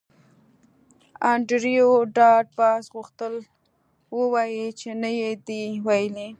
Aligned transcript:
انډریو 1.31 1.89
ډاټ 2.15 2.45
باس 2.59 2.83
غوښتل 2.95 3.33
ووایی 4.17 4.65
چې 4.79 4.89
نه 5.01 5.09
یې 5.19 5.31
دی 5.47 5.63
ویلي 5.85 6.29